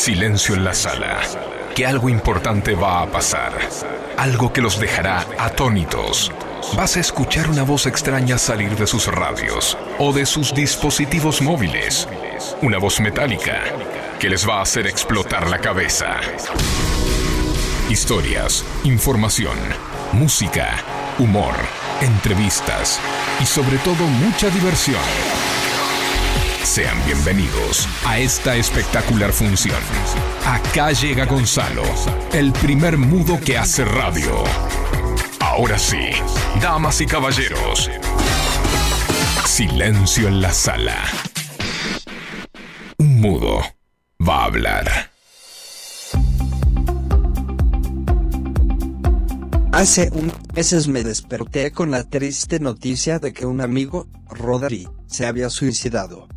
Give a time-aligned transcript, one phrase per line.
[0.00, 1.20] Silencio en la sala.
[1.76, 3.52] Que algo importante va a pasar.
[4.16, 6.32] Algo que los dejará atónitos.
[6.74, 12.08] Vas a escuchar una voz extraña salir de sus radios o de sus dispositivos móviles.
[12.62, 13.62] Una voz metálica
[14.18, 16.16] que les va a hacer explotar la cabeza.
[17.90, 19.58] Historias, información,
[20.12, 20.82] música,
[21.18, 21.56] humor,
[22.00, 22.98] entrevistas
[23.38, 25.29] y sobre todo mucha diversión.
[26.64, 29.80] Sean bienvenidos a esta espectacular función.
[30.46, 31.82] Acá llega Gonzalo,
[32.32, 34.44] el primer mudo que hace radio.
[35.40, 36.10] Ahora sí,
[36.60, 37.90] damas y caballeros,
[39.46, 40.96] silencio en la sala.
[42.98, 43.62] Un mudo
[44.26, 45.10] va a hablar.
[49.72, 55.26] Hace un meses me desperté con la triste noticia de que un amigo, Rodri, se
[55.26, 56.28] había suicidado.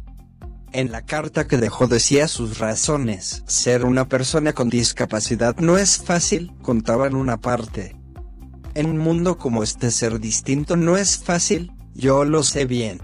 [0.73, 3.44] En la carta que dejó decía sus razones.
[3.45, 7.95] Ser una persona con discapacidad no es fácil, contaba en una parte.
[8.73, 13.00] En un mundo como este ser distinto no es fácil, yo lo sé bien.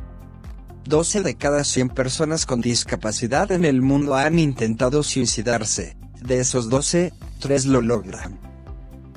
[0.86, 5.96] 12 de cada 100 personas con discapacidad en el mundo han intentado suicidarse.
[6.24, 8.40] De esos 12, 3 lo logran.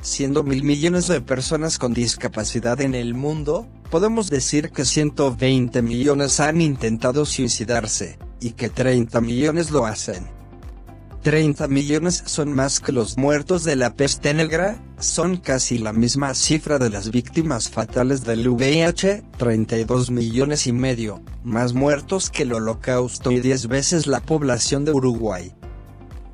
[0.02, 6.38] Siendo mil millones de personas con discapacidad en el mundo, podemos decir que 120 millones
[6.38, 10.26] han intentado suicidarse, y que 30 millones lo hacen.
[11.22, 16.34] 30 millones son más que los muertos de la peste negra, son casi la misma
[16.34, 22.52] cifra de las víctimas fatales del VIH, 32 millones y medio, más muertos que el
[22.52, 25.54] holocausto y 10 veces la población de Uruguay.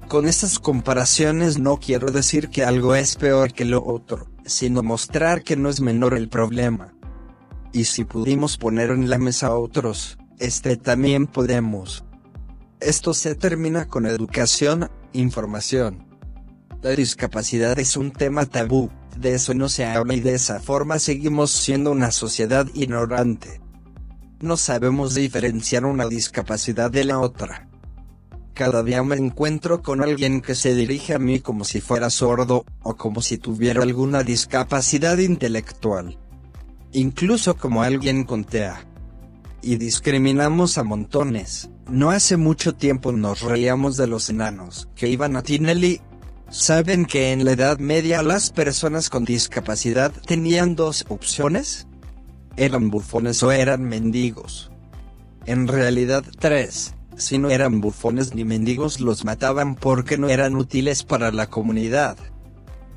[0.08, 5.42] Con estas comparaciones no quiero decir que algo es peor que lo otro, sino mostrar
[5.42, 6.94] que no es menor el problema.
[7.74, 12.04] Y si pudimos poner en la mesa a otros, este también podemos.
[12.80, 16.06] Esto se termina con educación, información.
[16.82, 21.00] La discapacidad es un tema tabú, de eso no se habla y de esa forma
[21.00, 23.60] seguimos siendo una sociedad ignorante.
[24.40, 27.68] No sabemos diferenciar una discapacidad de la otra.
[28.54, 32.64] Cada día me encuentro con alguien que se dirige a mí como si fuera sordo,
[32.82, 36.18] o como si tuviera alguna discapacidad intelectual.
[36.92, 38.87] Incluso como alguien con TEA.
[39.62, 41.70] Y discriminamos a montones.
[41.90, 46.00] No hace mucho tiempo nos reíamos de los enanos que iban a Tinelli.
[46.50, 51.86] ¿Saben que en la Edad Media las personas con discapacidad tenían dos opciones?
[52.56, 54.70] ¿Eran bufones o eran mendigos?
[55.44, 56.94] En realidad tres.
[57.16, 62.16] Si no eran bufones ni mendigos los mataban porque no eran útiles para la comunidad.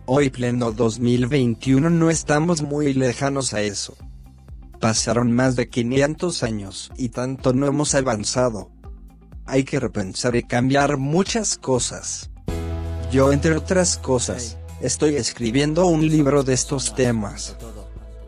[0.06, 3.96] Hoy pleno 2021 no estamos muy lejanos a eso.
[4.82, 8.72] Pasaron más de 500 años y tanto no hemos avanzado
[9.52, 12.30] hay que repensar y cambiar muchas cosas.
[13.12, 17.58] Yo, entre otras cosas, estoy escribiendo un libro de estos temas.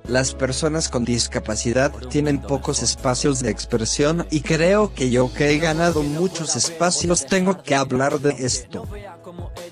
[0.06, 5.60] Las personas con discapacidad tienen pocos espacios de expresión y creo que yo que he
[5.60, 8.86] ganado muchos espacios tengo que hablar de esto.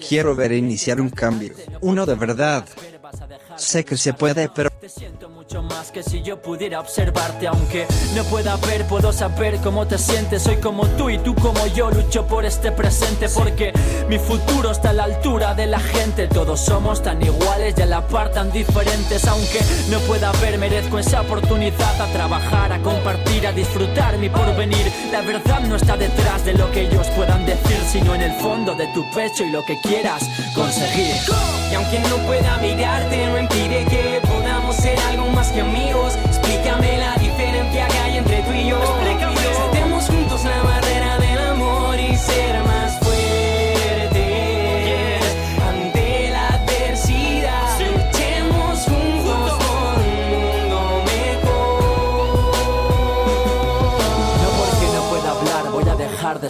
[0.07, 2.63] Quiero ver iniciar un cambio, uno de verdad.
[3.57, 4.69] Sé que se puede, pero
[5.59, 7.85] más que si yo pudiera observarte, aunque
[8.15, 10.43] no pueda ver, puedo saber cómo te sientes.
[10.43, 13.73] Soy como tú y tú como yo, lucho por este presente porque
[14.07, 16.27] mi futuro está a la altura de la gente.
[16.27, 19.59] Todos somos tan iguales y a la par tan diferentes, aunque
[19.89, 24.89] no pueda ver, merezco esa oportunidad a trabajar, a compartir, a disfrutar mi porvenir.
[25.11, 28.73] La verdad no está detrás de lo que ellos puedan decir, sino en el fondo
[28.73, 30.23] de tu pecho y lo que quieras
[30.55, 31.15] conseguir.
[31.69, 36.15] Y aunque no pueda mirarte, no impide que podamos ser algo más que amigos.
[36.25, 38.79] Explícame la diferencia que hay entre tú y yo.
[39.57, 42.60] Saltemos juntos la barrera del amor y ser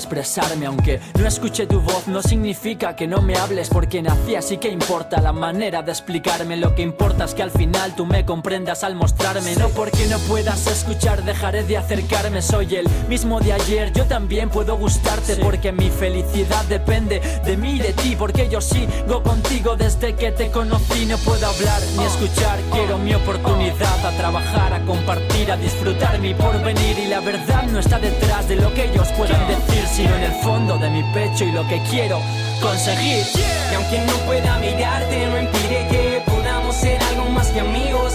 [0.02, 0.66] expresarme.
[0.66, 3.70] Aunque no escuche tu voz, no significa que no me hables.
[3.70, 6.58] Porque nací así que importa la manera de explicarme.
[6.58, 9.56] Lo que importa es que al final tú me comprendas al mostrarme.
[9.56, 12.42] No porque no puedas escuchar, dejaré de acercarme.
[12.42, 15.36] Soy el mismo de ayer, yo también puedo gustarte.
[15.38, 18.16] Porque mi felicidad depende de mí y de ti.
[18.18, 21.06] Porque yo sigo contigo desde que te conocí.
[21.06, 26.34] No puedo hablar ni escuchar, quiero mi oportunidad a trabajar, a compartir, a disfrutar mi
[26.34, 26.98] porvenir.
[26.98, 30.32] Y la verdad no está detrás de lo que ellos puedan decir, sino en el
[30.32, 32.20] fondo de mi pecho y lo que quiero
[32.62, 33.26] conseguir.
[33.72, 38.11] Y aunque no pueda mirarte, no impide que podamos ser algo más que amigos.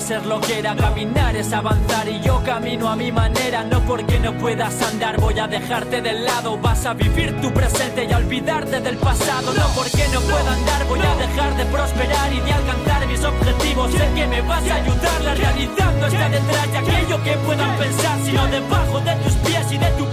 [0.00, 0.74] Ser lo que era.
[0.76, 3.64] Caminar es avanzar y yo camino a mi manera.
[3.64, 6.58] No porque no puedas andar, voy a dejarte de lado.
[6.58, 9.52] Vas a vivir tu presente y a olvidarte del pasado.
[9.54, 13.90] No porque no pueda andar, voy a dejar de prosperar y de alcanzar mis objetivos.
[13.92, 17.76] Sé que me vas a ayudar, la realidad no está detrás de aquello que puedan
[17.78, 20.07] pensar, sino debajo de tus pies y de tu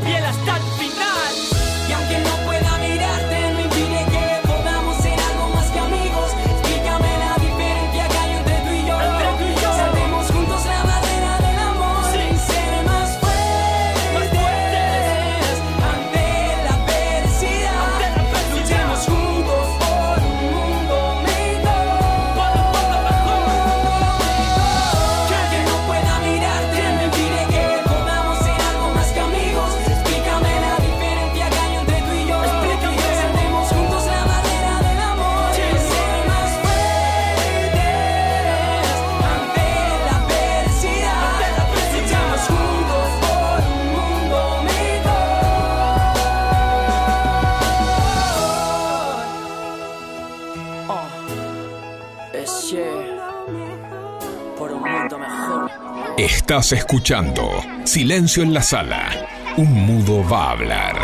[56.45, 57.49] Estás escuchando
[57.85, 59.09] Silencio en la sala.
[59.57, 60.95] Un mudo va a hablar.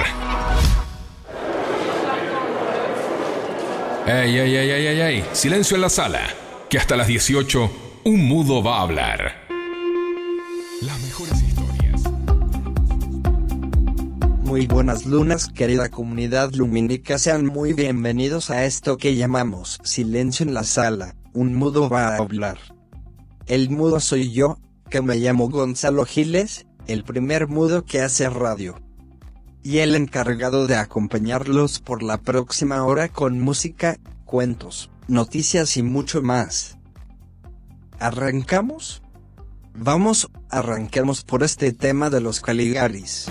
[4.06, 5.26] Ey, ey, ey, ey, ey, ey.
[5.34, 6.20] Silencio en la sala.
[6.70, 7.72] Que hasta las 18
[8.04, 9.32] un mudo va a hablar.
[10.82, 12.02] Las mejores historias.
[14.44, 20.54] Muy buenas lunas, querida comunidad lumínica, sean muy bienvenidos a esto que llamamos Silencio en
[20.54, 22.60] la Sala, un mudo va a hablar.
[23.48, 24.60] El mudo soy yo,
[24.92, 28.76] que me llamo Gonzalo Giles, el primer mudo que hace radio.
[29.64, 36.22] Y el encargado de acompañarlos por la próxima hora con música, cuentos, noticias y mucho
[36.22, 36.78] más.
[38.00, 39.02] ¿Arrancamos?
[39.74, 43.28] Vamos, arranquemos por este tema de los Caligaris.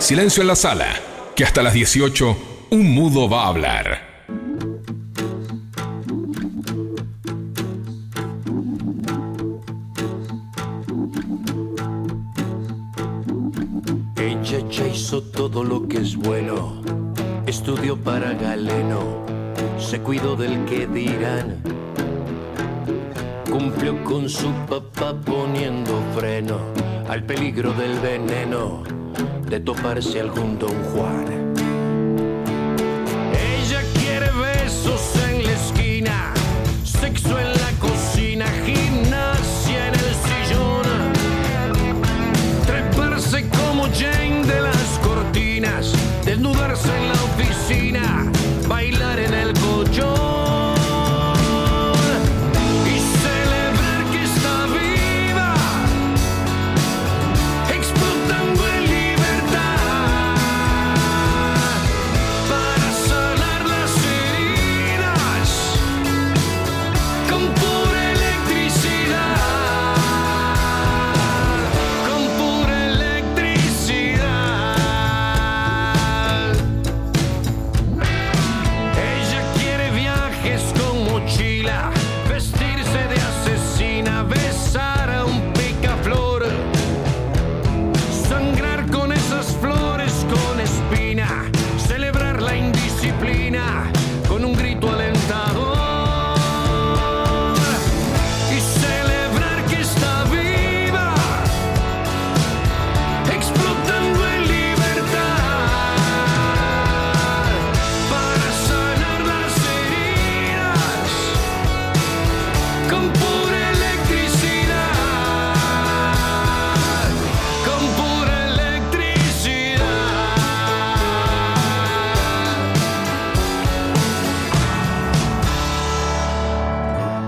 [0.00, 0.86] Silencio en la sala,
[1.34, 2.36] que hasta las 18
[2.70, 4.00] un mudo va a hablar.
[14.16, 16.80] Ella hizo todo lo que es bueno,
[17.46, 19.26] estudió para Galeno,
[19.78, 21.60] se cuidó del que dirán,
[23.50, 26.58] cumplió con su papá poniendo freno
[27.08, 28.97] al peligro del veneno
[29.48, 31.54] de toparse algún don Juan.
[33.32, 36.34] Ella quiere besos en la esquina,
[36.84, 41.12] sexo en la cocina, gimnasia en el sillón,
[42.66, 45.92] treparse como Jane de las cortinas,
[46.26, 48.07] desnudarse en la oficina,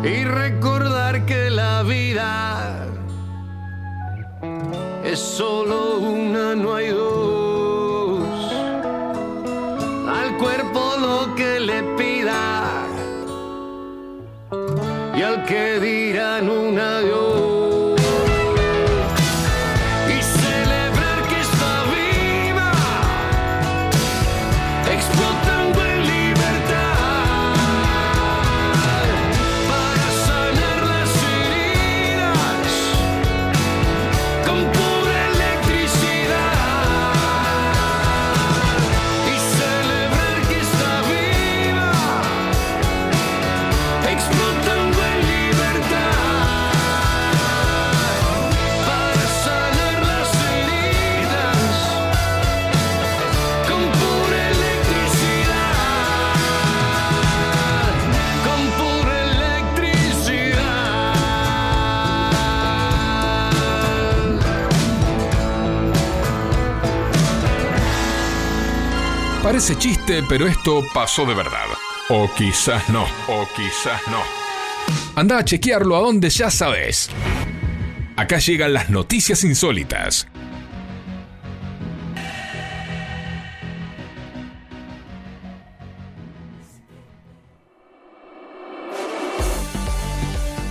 [0.02, 2.87] Y recordar que la vida
[5.04, 8.23] es solo una, no hay dos.
[10.09, 12.87] Al cuerpo lo que le pida
[15.14, 17.20] y al que dirán un adiós.
[69.50, 71.66] Parece chiste, pero esto pasó de verdad.
[72.09, 74.23] O quizás no, o quizás no.
[75.16, 77.11] Anda a chequearlo a donde ya sabes.
[78.14, 80.28] Acá llegan las noticias insólitas.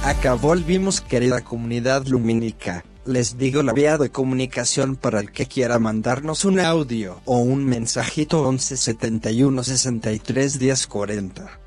[0.10, 2.84] Acá volvimos querida comunidad lumínica.
[3.06, 7.64] Les digo la vía de comunicación para el que quiera mandarnos un audio o un
[7.64, 11.60] mensajito 11 71 63 10 40.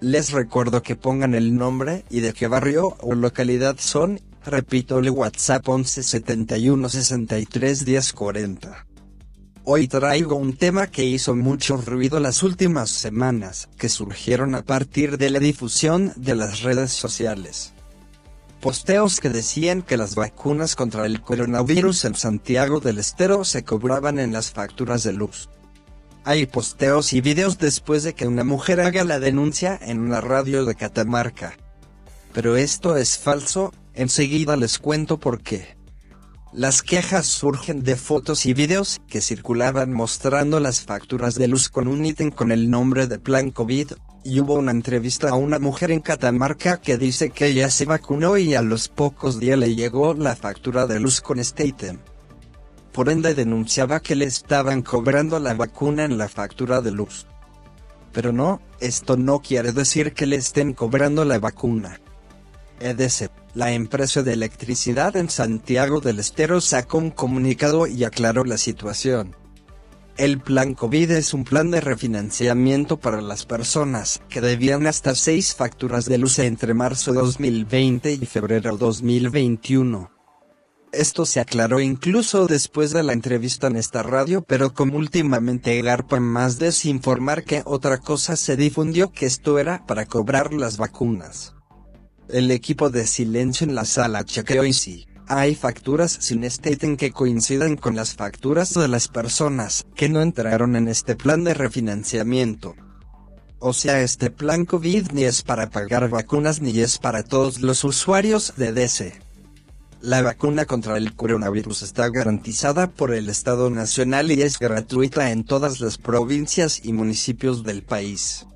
[0.00, 4.22] Les recuerdo que pongan el nombre y de qué barrio o localidad son.
[4.46, 8.85] Repito el WhatsApp 11 71 63 10 40.
[9.68, 15.18] Hoy traigo un tema que hizo mucho ruido las últimas semanas, que surgieron a partir
[15.18, 17.72] de la difusión de las redes sociales.
[18.60, 24.20] Posteos que decían que las vacunas contra el coronavirus en Santiago del Estero se cobraban
[24.20, 25.48] en las facturas de luz.
[26.22, 30.64] Hay posteos y videos después de que una mujer haga la denuncia en una radio
[30.64, 31.56] de Catamarca.
[32.32, 35.75] Pero esto es falso, enseguida les cuento por qué.
[36.56, 41.86] Las quejas surgen de fotos y videos que circulaban mostrando las facturas de luz con
[41.86, 43.92] un ítem con el nombre de Plan COVID,
[44.24, 48.38] y hubo una entrevista a una mujer en Catamarca que dice que ella se vacunó
[48.38, 51.98] y a los pocos días le llegó la factura de luz con este ítem.
[52.90, 57.26] Por ende denunciaba que le estaban cobrando la vacuna en la factura de luz.
[58.14, 62.00] Pero no, esto no quiere decir que le estén cobrando la vacuna.
[62.80, 68.58] EDC, la empresa de electricidad en Santiago del Estero sacó un comunicado y aclaró la
[68.58, 69.34] situación.
[70.16, 75.54] El plan COVID es un plan de refinanciamiento para las personas que debían hasta seis
[75.54, 80.10] facturas de luz entre marzo 2020 y febrero 2021.
[80.92, 86.18] Esto se aclaró incluso después de la entrevista en esta radio, pero como últimamente Garpa
[86.20, 91.55] más desinformar que otra cosa se difundió que esto era para cobrar las vacunas.
[92.28, 97.12] El equipo de silencio en la sala chequeó y sí, hay facturas sin estaten que
[97.12, 102.74] coinciden con las facturas de las personas que no entraron en este plan de refinanciamiento.
[103.58, 107.84] O sea, este plan COVID ni es para pagar vacunas ni es para todos los
[107.84, 109.20] usuarios de DC.
[110.00, 115.44] La vacuna contra el coronavirus está garantizada por el Estado Nacional y es gratuita en
[115.44, 118.46] todas las provincias y municipios del país.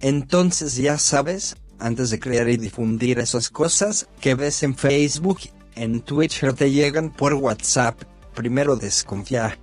[0.00, 5.38] Entonces ya sabes, antes de crear y difundir esas cosas que ves en Facebook
[5.78, 8.02] en Twitter te llegan por WhatsApp,
[8.34, 9.58] primero desconfía.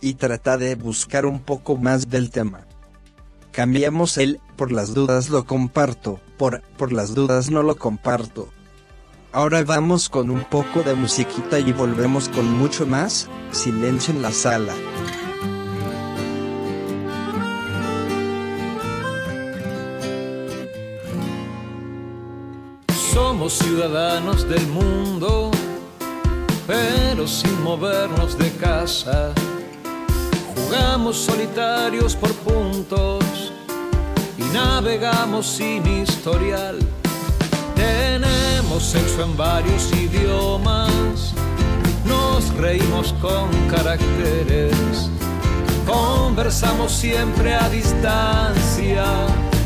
[0.00, 2.66] Y trata de buscar un poco más del tema.
[3.50, 8.48] Cambiamos el por las dudas lo comparto, por por las dudas no lo comparto.
[9.32, 14.32] Ahora vamos con un poco de musiquita y volvemos con mucho más, silencio en la
[14.32, 14.74] sala.
[23.50, 25.50] Ciudadanos del mundo,
[26.68, 29.32] pero sin movernos de casa.
[30.54, 33.52] Jugamos solitarios por puntos
[34.38, 36.78] y navegamos sin historial.
[37.74, 41.34] Tenemos sexo en varios idiomas,
[42.04, 45.10] nos reímos con caracteres,
[45.84, 49.04] conversamos siempre a distancia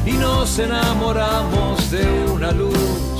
[0.07, 3.14] y nos enamoramos de una luz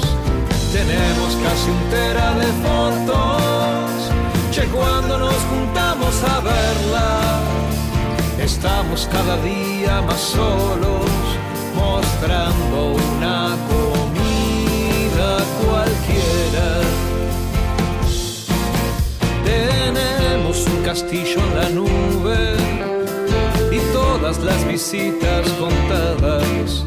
[0.75, 4.11] tenemos casi un tera de fotos,
[4.51, 7.11] che cuando nos juntamos a verla,
[8.41, 11.11] estamos cada día más solos,
[11.77, 15.29] mostrando una comida
[15.63, 16.69] cualquiera.
[19.45, 22.57] Tenemos un castillo en la nube
[23.71, 26.85] y todas las visitas contadas,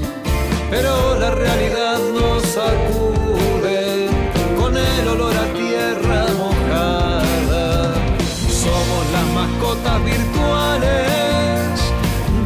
[0.69, 2.96] pero la realidad nos sacude
[9.37, 11.77] mascotas virtuales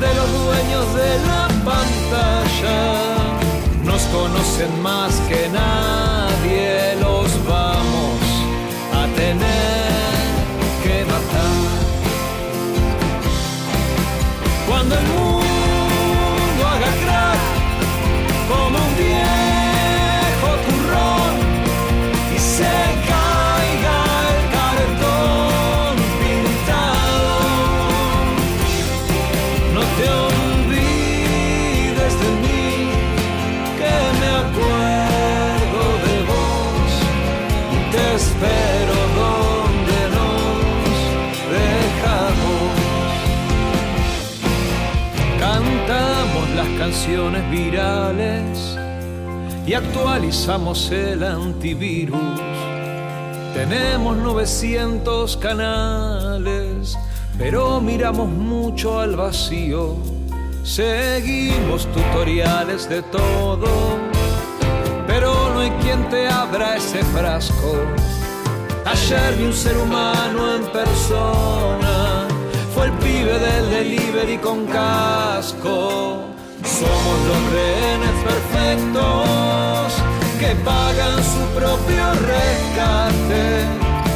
[0.04, 2.80] de los dueños de la pantalla.
[3.86, 6.11] Nos conocen más que nadie,
[47.52, 48.78] virales
[49.66, 52.40] y actualizamos el antivirus.
[53.54, 56.98] Tenemos 900 canales,
[57.38, 59.98] pero miramos mucho al vacío.
[60.64, 63.68] Seguimos tutoriales de todo,
[65.06, 67.74] pero no hay quien te abra ese frasco.
[68.86, 72.28] Ayer vi un ser humano en persona,
[72.74, 76.31] fue el pibe del delivery con casco.
[76.82, 79.94] Somos los rehenes perfectos
[80.40, 83.44] que pagan su propio rescate.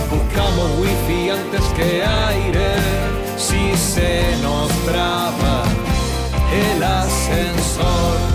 [0.10, 2.74] Buscamos wifi antes que aire,
[3.38, 5.64] si se nos traba
[6.52, 8.35] el ascensor.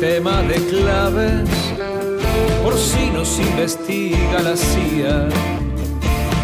[0.00, 1.46] Sistema de claves
[2.64, 5.28] por si nos investiga la CIA.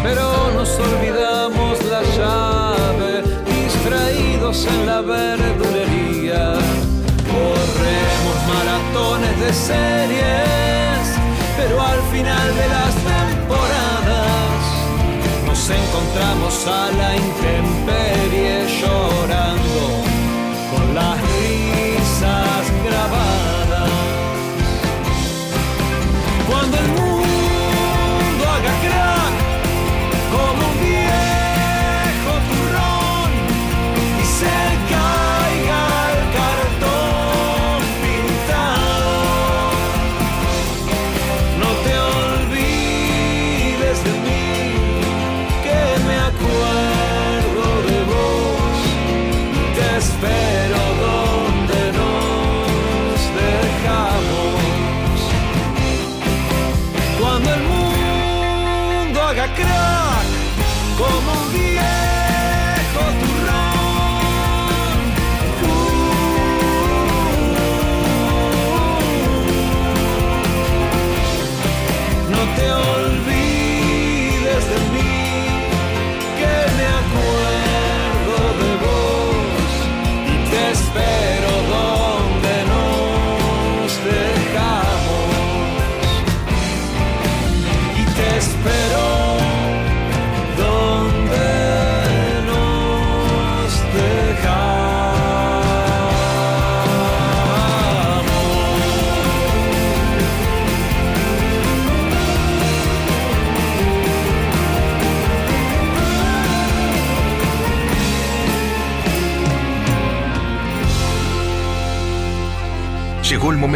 [0.03, 6.53] Pero nos olvidamos la llave, distraídos en la verdulería.
[7.33, 11.03] Corremos maratones de series,
[11.57, 14.61] pero al final de las temporadas
[15.47, 20.03] nos encontramos a la intemperie llorando
[20.71, 22.46] con las risas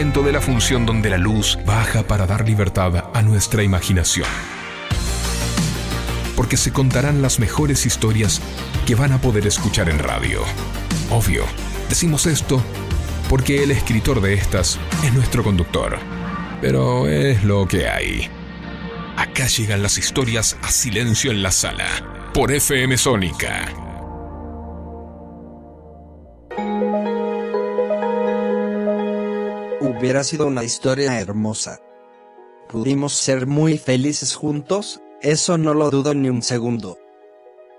[0.01, 4.27] de la función donde la luz baja para dar libertad a nuestra imaginación.
[6.35, 8.41] Porque se contarán las mejores historias
[8.87, 10.41] que van a poder escuchar en radio.
[11.11, 11.45] Obvio,
[11.87, 12.63] decimos esto
[13.29, 15.99] porque el escritor de estas es nuestro conductor.
[16.61, 18.27] Pero es lo que hay.
[19.17, 21.85] Acá llegan las historias a silencio en la sala,
[22.33, 23.80] por FM Sónica.
[30.01, 31.79] Hubiera sido una historia hermosa.
[32.67, 36.97] Pudimos ser muy felices juntos, eso no lo dudo ni un segundo.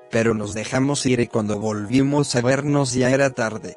[0.08, 3.76] Pero nos dejamos ir y cuando volvimos a vernos ya era tarde.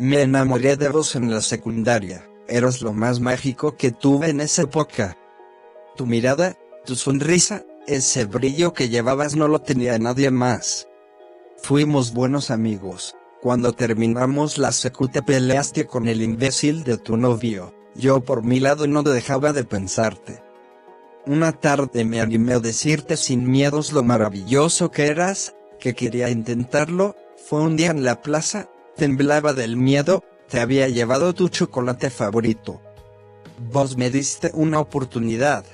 [0.00, 4.62] Me enamoré de vos en la secundaria, eras lo más mágico que tuve en esa
[4.62, 5.16] época.
[5.94, 10.88] Tu mirada, tu sonrisa, ese brillo que llevabas no lo tenía nadie más.
[11.58, 13.14] Fuimos buenos amigos.
[13.44, 17.74] Cuando terminamos la secu te peleaste con el imbécil de tu novio.
[17.94, 20.42] Yo por mi lado no dejaba de pensarte.
[21.26, 27.16] Una tarde me animé a decirte sin miedos lo maravilloso que eras, que quería intentarlo,
[27.36, 32.80] fue un día en la plaza, temblaba del miedo, te había llevado tu chocolate favorito.
[33.70, 35.66] Vos me diste una oportunidad.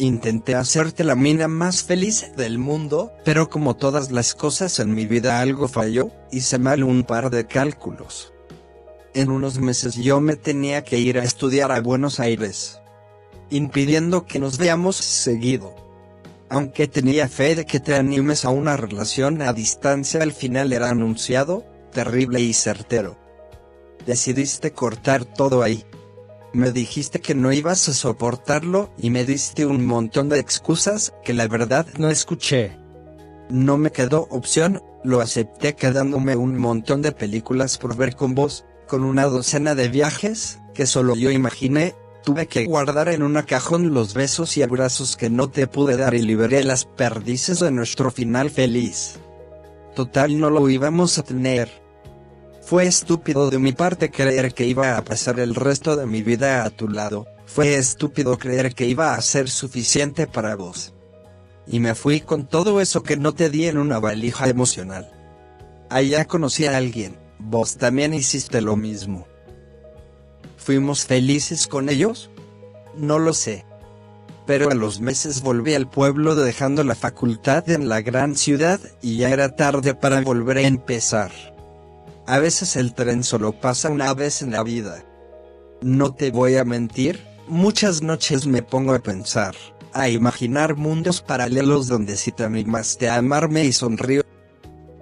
[0.00, 5.06] Intenté hacerte la mina más feliz del mundo, pero como todas las cosas en mi
[5.06, 8.32] vida algo falló, hice mal un par de cálculos.
[9.12, 12.78] En unos meses yo me tenía que ir a estudiar a Buenos Aires,
[13.50, 15.74] impidiendo que nos veamos seguido.
[16.48, 20.90] Aunque tenía fe de que te animes a una relación a distancia al final era
[20.90, 23.18] anunciado, terrible y certero.
[24.06, 25.84] Decidiste cortar todo ahí.
[26.52, 31.34] Me dijiste que no ibas a soportarlo y me diste un montón de excusas que
[31.34, 32.76] la verdad no escuché.
[33.50, 38.64] No me quedó opción, lo acepté quedándome un montón de películas por ver con vos,
[38.86, 43.92] con una docena de viajes, que solo yo imaginé, tuve que guardar en una cajón
[43.92, 48.10] los besos y abrazos que no te pude dar y liberé las perdices de nuestro
[48.10, 49.18] final feliz.
[49.94, 51.87] Total no lo íbamos a tener.
[52.68, 56.64] Fue estúpido de mi parte creer que iba a pasar el resto de mi vida
[56.64, 60.92] a tu lado, fue estúpido creer que iba a ser suficiente para vos.
[61.66, 65.10] Y me fui con todo eso que no te di en una valija emocional.
[65.88, 69.26] Allá conocí a alguien, vos también hiciste lo mismo.
[70.58, 72.28] ¿Fuimos felices con ellos?
[72.94, 73.64] No lo sé.
[74.46, 79.16] Pero a los meses volví al pueblo dejando la facultad en la gran ciudad y
[79.16, 81.32] ya era tarde para volver a empezar.
[82.28, 85.02] A veces el tren solo pasa una vez en la vida.
[85.80, 89.54] No te voy a mentir, muchas noches me pongo a pensar,
[89.94, 94.24] a imaginar mundos paralelos donde si te animaste a amarme y sonrío.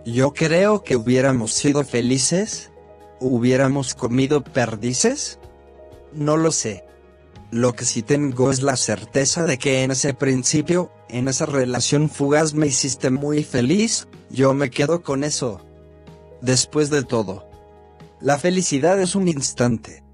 [0.05, 2.71] Yo creo que hubiéramos sido felices.
[3.19, 5.41] ¿Hubiéramos comido perdices?
[6.13, 6.85] No lo sé.
[7.51, 12.09] Lo que sí tengo es la certeza de que en ese principio, en esa relación
[12.09, 15.67] fugaz me hiciste muy feliz, yo me quedo con eso.
[16.41, 17.49] Después de todo,
[18.21, 20.06] la felicidad es un instante.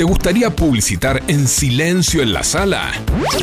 [0.00, 2.90] ¿Te gustaría publicitar en silencio en la sala?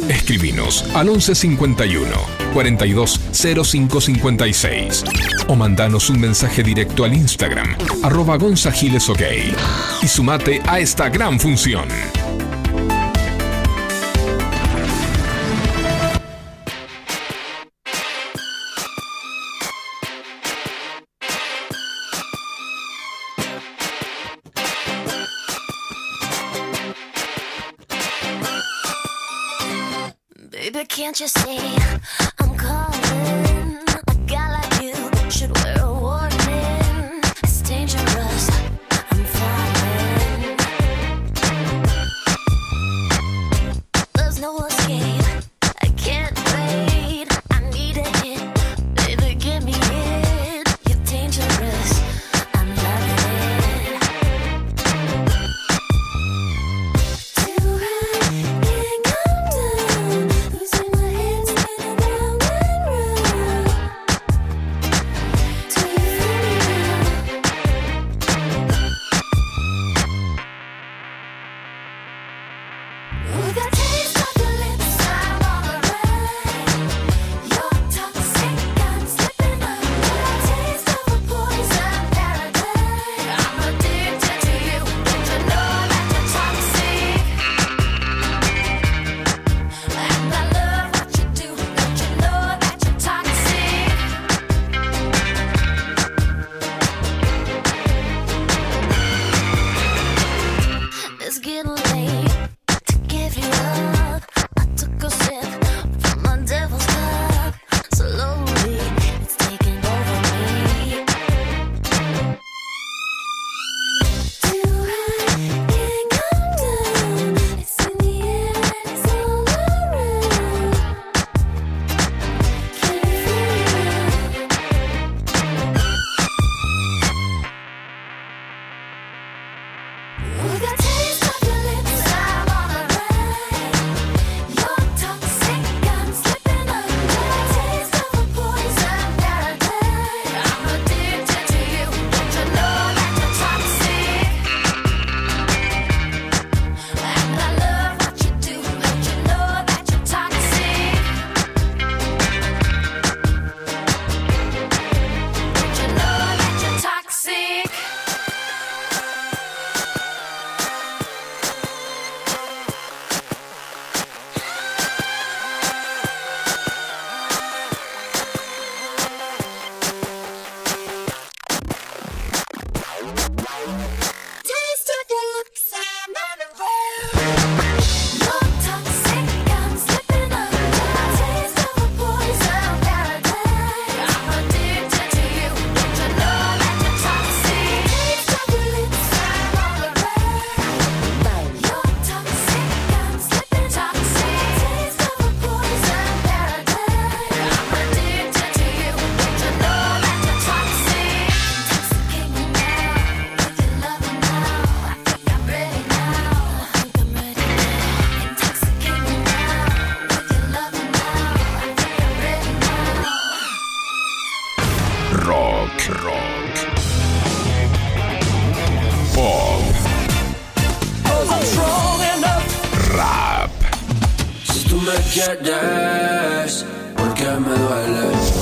[0.09, 2.09] Escribinos al 1151
[2.51, 5.03] 420556
[5.49, 9.19] o mandanos un mensaje directo al Instagram arroba gonzagilesok
[10.01, 11.87] y sumate a esta gran función.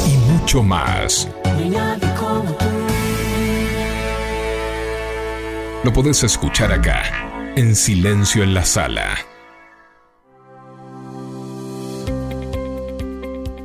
[0.08, 1.30] Y mucho más.
[5.86, 9.18] Lo podés escuchar acá, en silencio en la sala.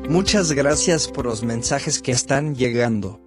[0.08, 3.20] Muchas gracias por los mensajes que están llegando.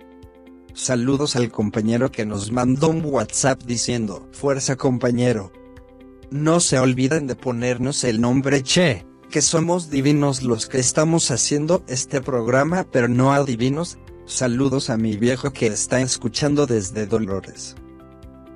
[0.73, 5.51] Saludos al compañero que nos mandó un WhatsApp diciendo, fuerza compañero.
[6.31, 11.83] No se olviden de ponernos el nombre Che que somos divinos los que estamos haciendo
[11.87, 13.97] este programa, pero no adivinos.
[14.27, 17.73] Saludos a mi viejo que está escuchando desde Dolores.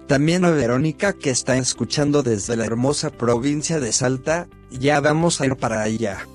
[0.05, 5.47] También a Verónica que está escuchando desde la hermosa provincia de Salta, ya vamos a
[5.47, 6.27] ir para allá.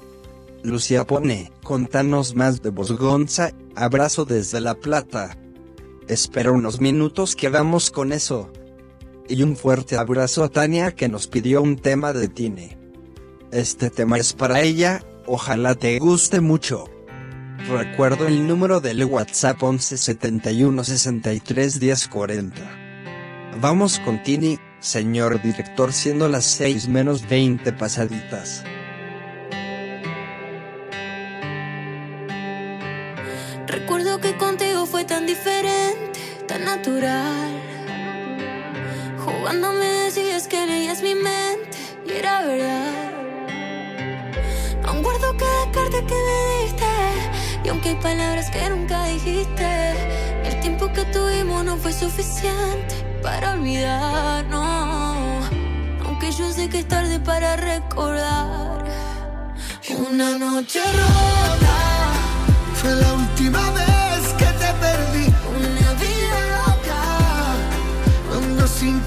[0.65, 5.39] Lucía Pone, contanos más de Bosgonza, abrazo desde La Plata.
[6.09, 8.51] Espera unos minutos que vamos con eso.
[9.29, 12.82] Y un fuerte abrazo a Tania que nos pidió un tema de Tine.
[13.53, 16.87] Este tema es para ella, ojalá te guste mucho.
[17.69, 20.17] Recuerdo el número del WhatsApp 11
[23.61, 28.65] Vamos con Tini, señor director, siendo las 6 menos 20 pasaditas.
[33.67, 37.53] Recuerdo que contigo fue tan diferente, tan natural.
[39.19, 43.22] Jugándome decías que leías mi mente y era verdad.
[45.83, 46.93] Carta que me diste
[47.65, 49.95] y aunque hay palabras que nunca dijiste,
[50.45, 55.17] el tiempo que tuvimos no fue suficiente para olvidarnos.
[56.05, 58.85] Aunque yo sé que es tarde para recordar
[60.09, 61.79] una noche rota.
[62.75, 65.27] Fue la última vez que te perdí.
[65.57, 67.03] Una vida loca
[68.29, 69.01] Cuando sin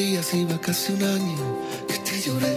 [0.00, 1.38] días y va casi un año
[1.88, 2.56] que te lloré.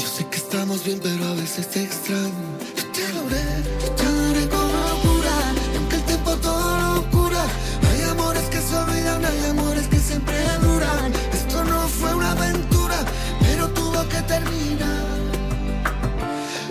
[0.00, 2.46] Yo sé que estamos bien, pero a veces te extraño.
[2.78, 3.46] Yo te adoré,
[3.82, 5.34] yo te adoré con locura.
[5.72, 7.44] Y aunque el tiempo todo lo cura,
[7.88, 11.12] hay amores que se olvidan, hay amores que siempre duran.
[11.32, 12.98] Esto no fue una aventura,
[13.44, 15.04] pero tuvo que terminar.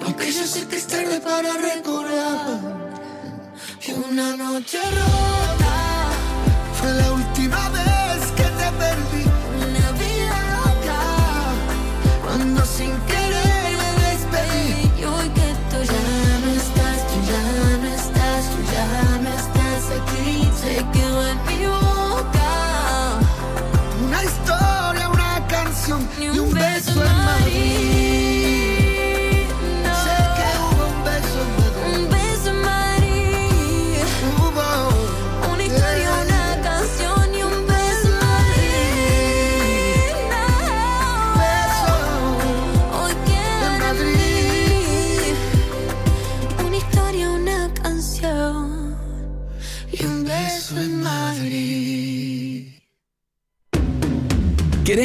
[0.05, 2.79] Aunque yo sé que es tarde para recordar.
[4.11, 5.73] Una noche rota.
[6.79, 7.18] Fue la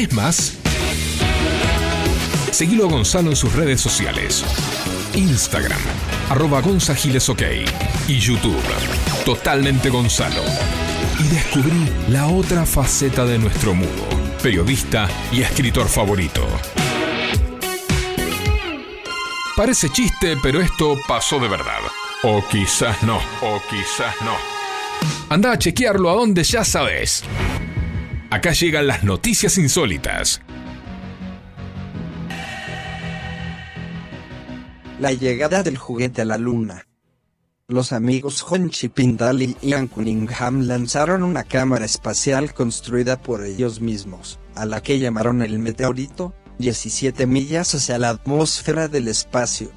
[0.05, 0.53] ¿Querés más?
[2.51, 4.45] Seguilo a Gonzalo en sus redes sociales.
[5.15, 5.79] Instagram,
[6.29, 7.41] arroba gonzagilesok.
[8.07, 8.61] Y YouTube,
[9.25, 10.43] totalmente Gonzalo.
[11.19, 14.07] Y descubrí la otra faceta de nuestro mudo,
[14.43, 16.45] periodista y escritor favorito.
[19.55, 21.81] Parece chiste, pero esto pasó de verdad.
[22.21, 24.35] O quizás no, o quizás no.
[25.29, 27.23] Anda a chequearlo a donde ya sabes.
[28.35, 30.41] Acá llegan las noticias insólitas.
[34.99, 36.85] La llegada del juguete a la luna.
[37.69, 44.37] Los amigos Honchi Pindal y Ian Cunningham lanzaron una cámara espacial construida por ellos mismos,
[44.55, 49.71] a la que llamaron el meteorito, 17 millas hacia la atmósfera del espacio.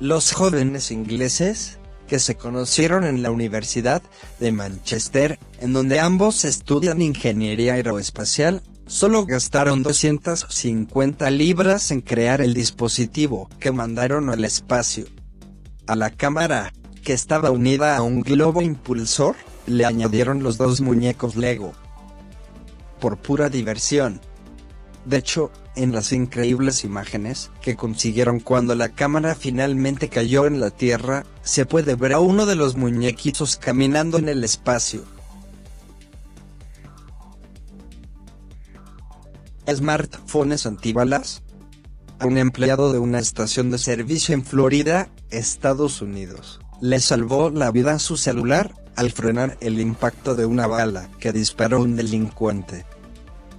[0.00, 1.78] Los jóvenes ingleses,
[2.08, 4.02] que se conocieron en la Universidad
[4.40, 12.54] de Manchester, en donde ambos estudian ingeniería aeroespacial, solo gastaron 250 libras en crear el
[12.54, 15.04] dispositivo que mandaron al espacio.
[15.86, 16.72] A la cámara,
[17.04, 19.36] que estaba unida a un globo impulsor,
[19.66, 21.72] le añadieron los dos muñecos Lego.
[23.00, 24.20] Por pura diversión.
[25.08, 30.70] De hecho, en las increíbles imágenes que consiguieron cuando la cámara finalmente cayó en la
[30.70, 35.04] Tierra, se puede ver a uno de los muñequitos caminando en el espacio.
[39.66, 41.42] Smartphones antibalas.
[42.18, 47.70] A un empleado de una estación de servicio en Florida, Estados Unidos, le salvó la
[47.70, 52.84] vida a su celular al frenar el impacto de una bala que disparó un delincuente.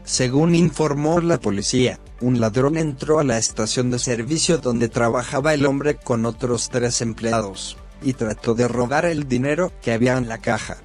[0.10, 5.68] Según informó la policía, un ladrón entró a la estación de servicio donde trabajaba el
[5.68, 10.40] hombre con otros tres empleados, y trató de robar el dinero que había en la
[10.40, 10.78] caja.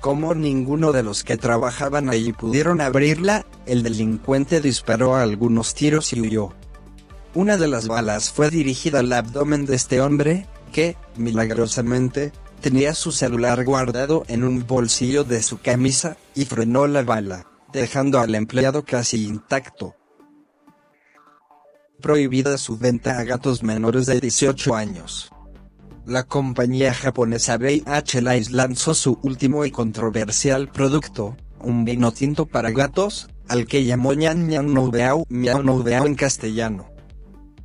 [0.00, 6.20] Como ninguno de los que trabajaban allí pudieron abrirla, el delincuente disparó algunos tiros y
[6.20, 6.52] huyó.
[7.34, 12.30] Una de las balas fue dirigida al abdomen de este hombre, que, milagrosamente,
[12.60, 18.20] tenía su celular guardado en un bolsillo de su camisa, y frenó la bala, dejando
[18.20, 19.94] al empleado casi intacto.
[22.00, 25.30] Prohibida su venta a gatos menores de 18 años.
[26.04, 32.70] La compañía japonesa BH Lice lanzó su último y controversial producto, un vino tinto para
[32.70, 36.88] gatos, al que llamó Ñan Ñan No Beau Miau en castellano.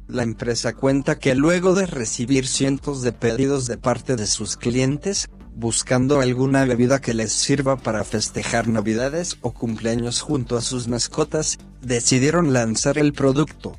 [0.08, 5.30] La empresa cuenta que luego de recibir cientos de pedidos de parte de sus clientes,
[5.56, 11.58] buscando alguna bebida que les sirva para festejar navidades o cumpleaños junto a sus mascotas,
[11.82, 13.78] decidieron lanzar el producto.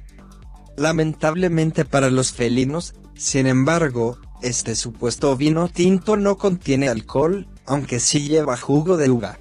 [0.77, 8.29] Lamentablemente para los felinos, sin embargo, este supuesto vino tinto no contiene alcohol, aunque sí
[8.29, 9.39] lleva jugo de uva.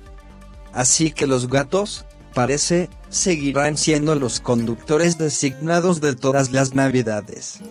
[0.74, 7.62] Así que los gatos, parece, seguirán siendo los conductores designados de todas las navidades.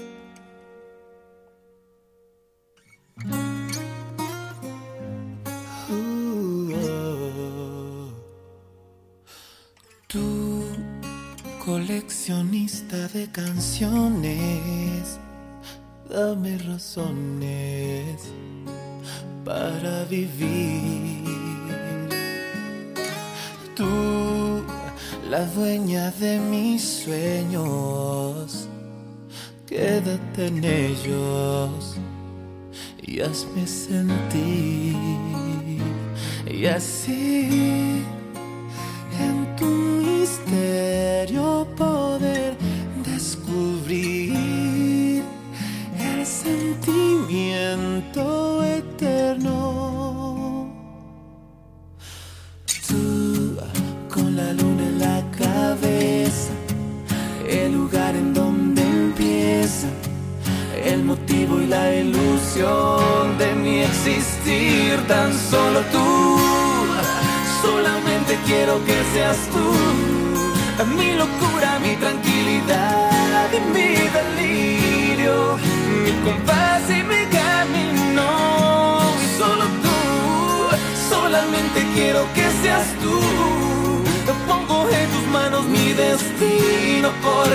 [12.01, 15.19] coleccionista de canciones,
[16.09, 18.23] dame razones
[19.45, 21.29] para vivir.
[23.77, 24.63] Tú,
[25.29, 28.67] la dueña de mis sueños,
[29.67, 31.97] quédate en ellos
[33.03, 34.97] y hazme sentir
[36.47, 37.90] y así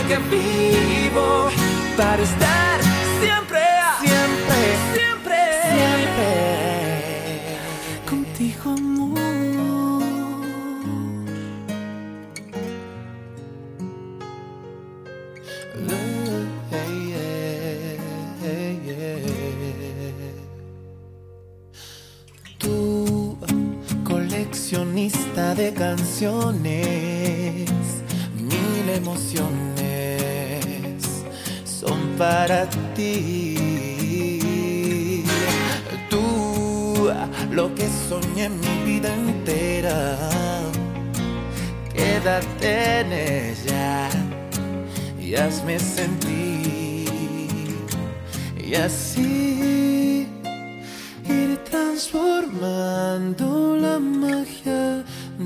[0.08, 1.50] que vivo
[1.98, 2.45] para estar.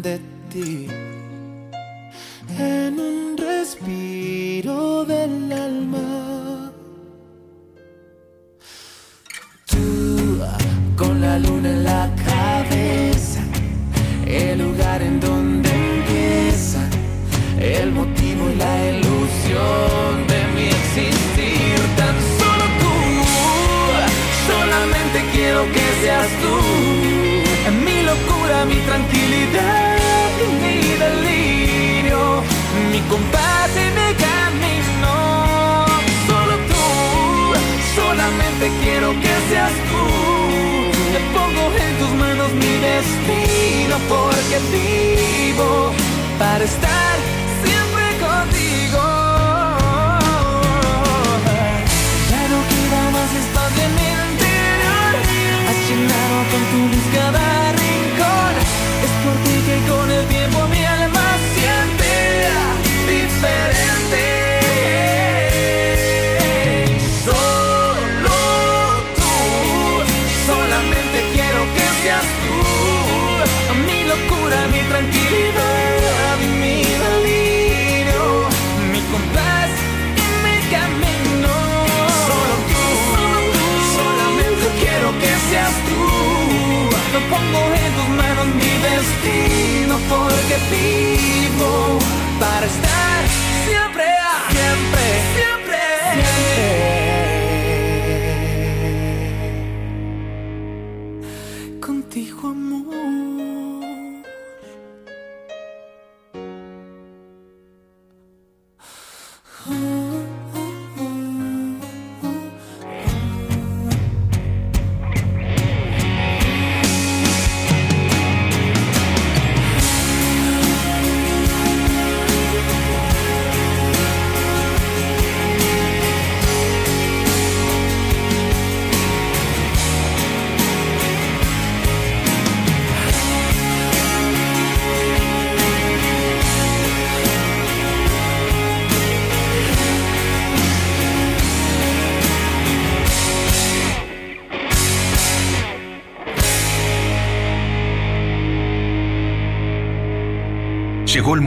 [0.02, 0.20] de
[0.50, 1.09] ti.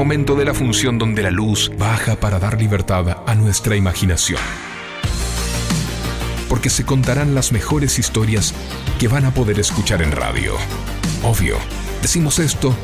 [0.02, 4.40] Momento de la función donde la luz baja para dar libertad a nuestra imaginación.
[6.48, 8.52] Porque se contarán las mejores historias
[8.98, 10.54] que van a poder escuchar en radio.
[11.22, 11.56] Obvio,
[12.02, 12.74] decimos esto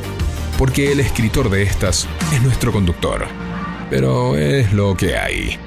[0.59, 3.27] porque el escritor de estas es nuestro conductor.
[3.91, 5.59] Pero es lo que hay.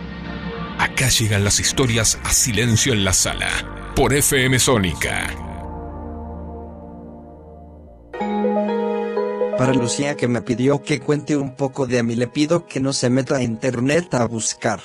[0.79, 3.49] Acá llegan las historias a silencio en la sala,
[3.93, 5.40] por FM Sónica.
[9.61, 12.93] Para Lucía que me pidió que cuente un poco de mí le pido que no
[12.93, 14.79] se meta a internet a buscar.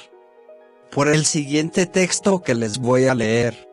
[0.91, 3.70] Por el siguiente texto que les voy a leer.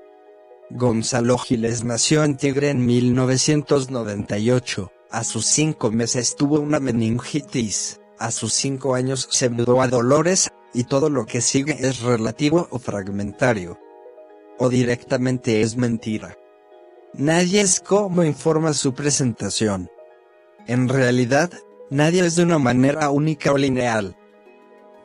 [0.70, 4.94] Gonzalo Giles nació en Tigre en 1998.
[5.12, 8.00] A sus cinco meses tuvo una meningitis.
[8.18, 12.70] A sus cinco años se mudó a Dolores, y todo lo que sigue es relativo
[12.72, 13.78] o fragmentario.
[14.58, 16.38] O directamente es mentira.
[17.14, 19.90] Nadie es como informa su presentación.
[20.68, 21.52] En realidad,
[21.90, 24.16] nadie es de una manera única o lineal.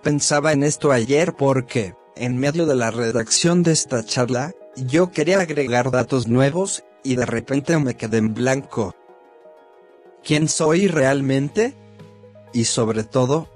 [0.02, 5.40] Pensaba en esto ayer porque, en medio de la redacción de esta charla, yo quería
[5.40, 8.94] agregar datos nuevos, y de repente me quedé en blanco.
[10.22, 11.74] ¿Quién soy realmente?
[12.52, 13.48] Y sobre todo,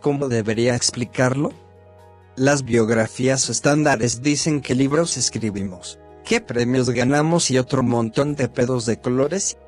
[0.00, 1.52] ¿cómo debería explicarlo?
[2.34, 8.86] Las biografías estándares dicen qué libros escribimos, qué premios ganamos y otro montón de pedos
[8.86, 9.58] de colores,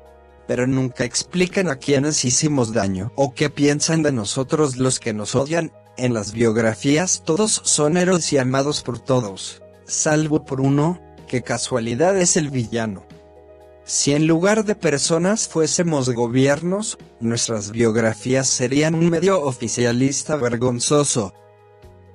[0.47, 5.35] pero nunca explican a quiénes hicimos daño o qué piensan de nosotros los que nos
[5.35, 5.71] odian.
[5.97, 12.17] En las biografías todos son héroes y amados por todos, salvo por uno, que casualidad
[12.17, 13.05] es el villano.
[13.85, 21.33] Si en lugar de personas fuésemos gobiernos, nuestras biografías serían un medio oficialista vergonzoso.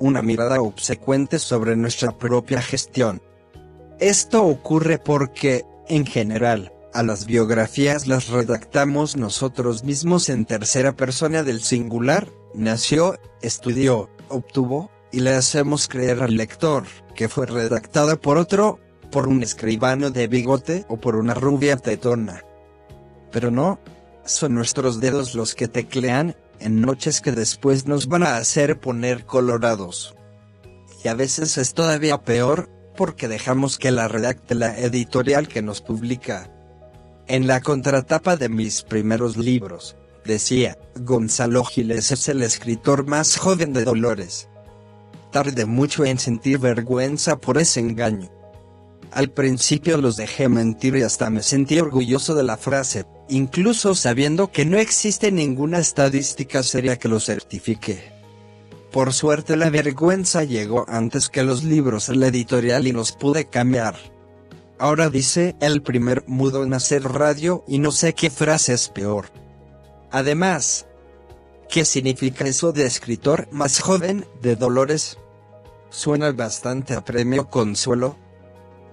[0.00, 3.22] Una mirada obsecuente sobre nuestra propia gestión.
[4.00, 11.42] Esto ocurre porque, en general, a las biografías las redactamos nosotros mismos en tercera persona
[11.42, 16.84] del singular, nació, estudió, obtuvo, y le hacemos creer al lector,
[17.14, 18.80] que fue redactada por otro,
[19.12, 22.42] por un escribano de bigote o por una rubia tetona.
[23.30, 23.80] Pero no,
[24.24, 29.24] son nuestros dedos los que teclean, en noches que después nos van a hacer poner
[29.24, 30.14] colorados.
[31.04, 35.80] Y a veces es todavía peor, porque dejamos que la redacte la editorial que nos
[35.80, 36.50] publica.
[37.30, 43.72] En la contratapa de mis primeros libros, decía, Gonzalo Giles es el escritor más joven
[43.72, 44.48] de Dolores.
[45.30, 48.28] Tardé mucho en sentir vergüenza por ese engaño.
[49.12, 54.50] Al principio los dejé mentir y hasta me sentí orgulloso de la frase, incluso sabiendo
[54.50, 58.10] que no existe ninguna estadística seria que lo certifique.
[58.90, 63.44] Por suerte la vergüenza llegó antes que los libros a la editorial y los pude
[63.44, 63.94] cambiar.
[64.80, 69.26] Ahora dice el primer mudo en hacer radio y no sé qué frase es peor.
[70.10, 70.86] Además,
[71.68, 75.18] ¿qué significa eso de escritor más joven de Dolores?
[75.90, 78.16] Suena bastante a premio consuelo.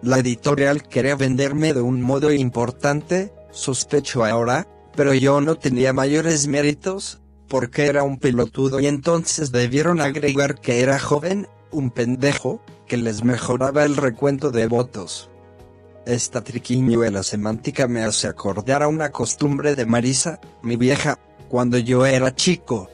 [0.02, 6.48] La editorial quería venderme de un modo importante, sospecho ahora, pero yo no tenía mayores
[6.48, 12.98] méritos, porque era un pelotudo y entonces debieron agregar que era joven, un pendejo, que
[12.98, 15.30] les mejoraba el recuento de votos.
[16.08, 22.06] Esta triquiñuela semántica me hace acordar a una costumbre de Marisa, mi vieja, cuando yo
[22.06, 22.90] era chico.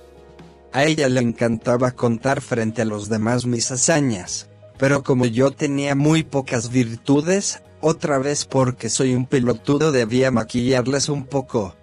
[0.71, 4.49] A ella le encantaba contar frente a los demás mis hazañas,
[4.79, 11.07] pero como yo tenía muy pocas virtudes, otra vez porque soy un pelotudo debía maquillarles
[11.07, 11.75] un poco.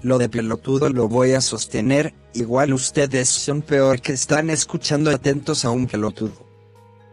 [0.00, 5.64] Lo de pelotudo lo voy a sostener, igual ustedes son peor que están escuchando atentos
[5.64, 6.46] a un pelotudo.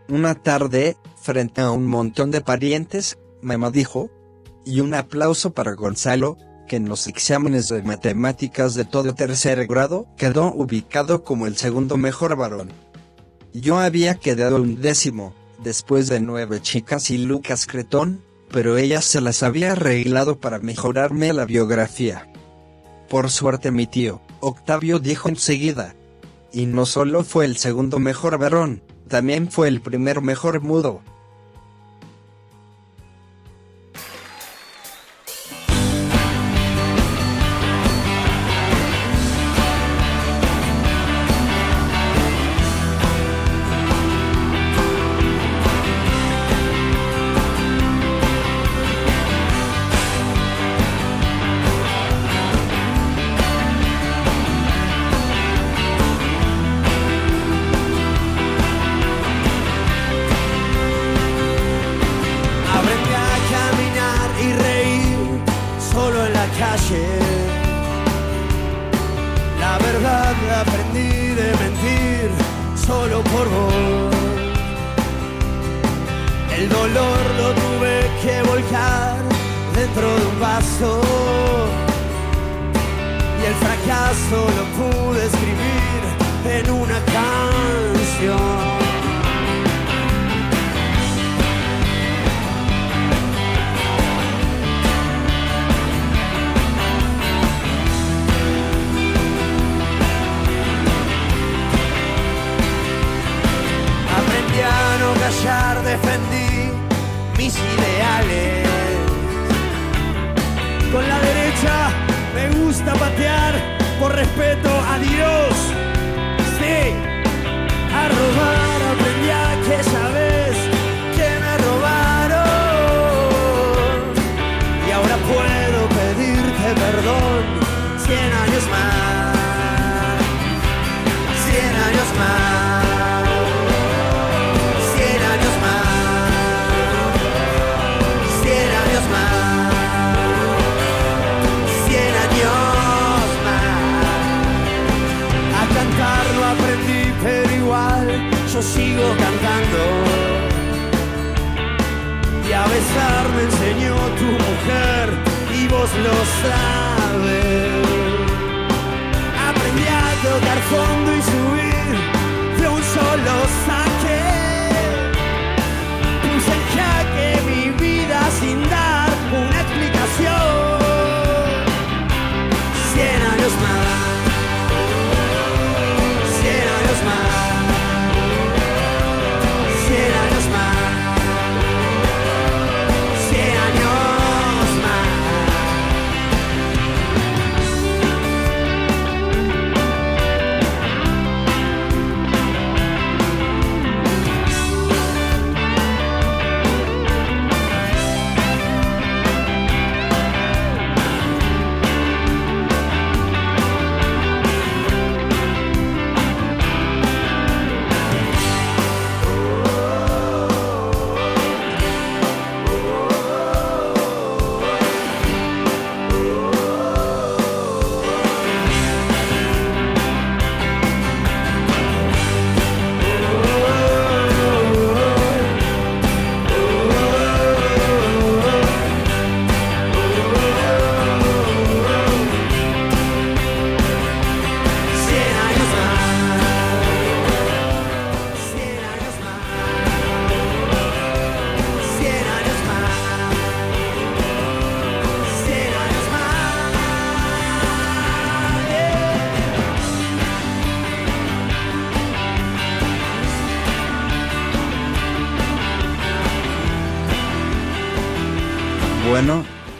[0.08, 4.10] Una tarde, frente a un montón de parientes, mamá dijo,
[4.66, 6.38] y un aplauso para Gonzalo,
[6.68, 11.98] que en los exámenes de matemáticas de todo tercer grado quedó ubicado como el segundo
[11.98, 12.70] mejor varón.
[13.54, 15.34] Yo había quedado un décimo,
[15.64, 18.22] después de nueve chicas y Lucas Cretón,
[18.52, 22.32] pero ella se las había arreglado para mejorarme la biografía.
[23.10, 25.96] Por suerte mi tío, Octavio dijo enseguida.
[26.52, 31.02] Y no solo fue el segundo mejor varón, también fue el primer mejor mudo.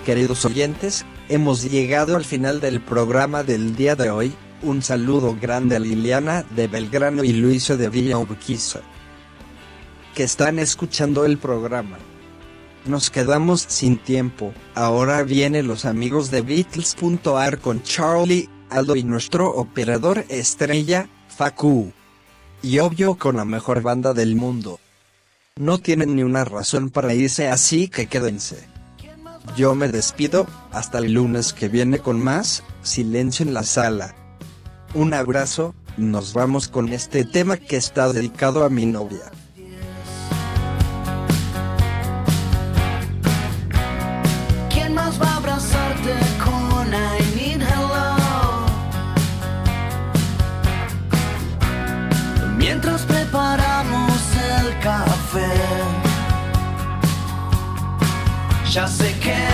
[0.10, 4.34] Queridos oyentes, hemos llegado al final del programa del día de hoy.
[4.64, 8.80] Un saludo grande a Liliana de Belgrano y Luisa de Villa Urquiza,
[10.16, 12.00] que están escuchando el programa.
[12.88, 14.52] Nos quedamos sin tiempo.
[14.74, 21.94] Ahora vienen los amigos de Beatles.ar con Charlie, Aldo y nuestro operador estrella, Facu.
[22.64, 24.80] Y obvio con la mejor banda del mundo.
[25.56, 28.69] No tienen ni una razón para irse así que quédense.
[29.56, 34.16] Yo me despido, hasta el lunes que viene con más, silencio en la sala.
[34.94, 39.32] Un abrazo, nos vamos con este tema que está dedicado a mi novia.
[58.70, 59.49] já sei quem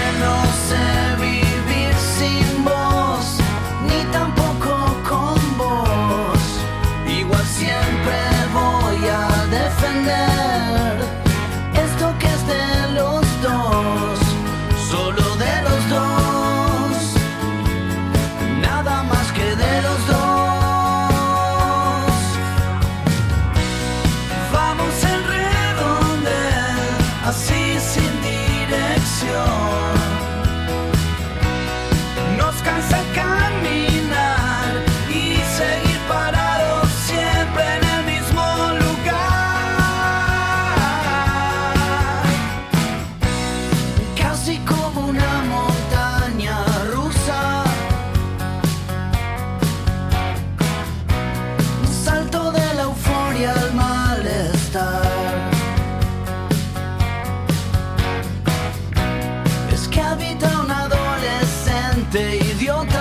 [62.11, 62.94] gente idiota.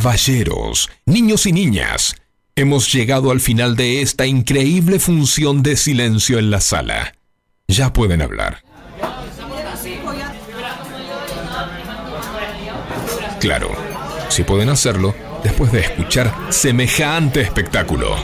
[0.00, 2.16] Caballeros, niños y niñas,
[2.56, 7.12] hemos llegado al final de esta increíble función de silencio en la sala.
[7.68, 8.62] Ya pueden hablar.
[13.40, 13.70] Claro,
[14.30, 18.16] si pueden hacerlo después de escuchar semejante espectáculo.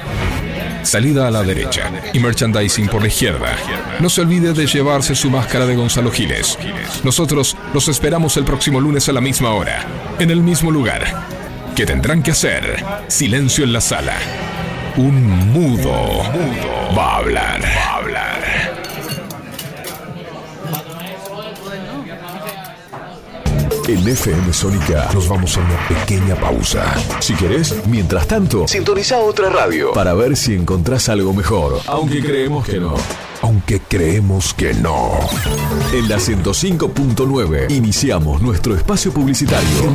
[0.82, 3.54] Salida a la derecha y merchandising por la izquierda.
[4.00, 6.56] No se olvide de llevarse su máscara de Gonzalo Giles.
[7.04, 9.84] Nosotros los esperamos el próximo lunes a la misma hora,
[10.18, 11.35] en el mismo lugar.
[11.76, 12.82] ¿Qué tendrán que hacer?
[13.06, 14.16] Silencio en la sala.
[14.96, 16.22] Un mudo
[16.96, 17.62] va a hablar.
[17.62, 18.76] Va a hablar.
[23.86, 26.94] En FM Sónica nos vamos a una pequeña pausa.
[27.20, 31.82] Si querés, mientras tanto, sintoniza otra radio para ver si encontrás algo mejor.
[31.88, 32.94] Aunque creemos que no.
[33.42, 35.20] Aunque creemos que no.
[35.92, 39.92] En la 105.9 iniciamos nuestro espacio publicitario